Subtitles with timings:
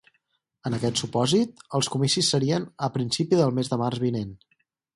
[0.69, 4.37] En aquest supòsit, els comicis serien a principi del mes de març vinent.